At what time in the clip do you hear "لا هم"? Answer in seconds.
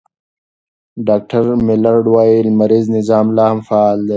3.37-3.59